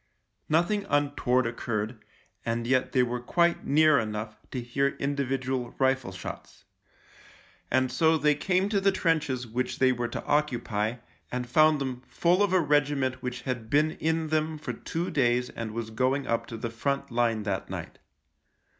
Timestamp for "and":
2.43-2.65, 7.69-7.91, 11.31-11.47, 15.51-15.69